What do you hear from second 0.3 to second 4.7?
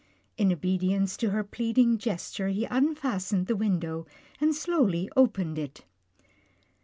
In obedience to her pleading gesture he unfas tened the window and